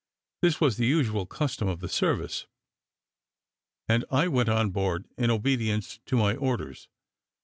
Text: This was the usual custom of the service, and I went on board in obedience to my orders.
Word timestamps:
This 0.41 0.59
was 0.59 0.77
the 0.77 0.87
usual 0.87 1.27
custom 1.27 1.67
of 1.67 1.79
the 1.79 1.87
service, 1.87 2.47
and 3.87 4.03
I 4.09 4.27
went 4.29 4.49
on 4.49 4.71
board 4.71 5.05
in 5.15 5.29
obedience 5.29 5.99
to 6.07 6.17
my 6.17 6.35
orders. 6.35 6.87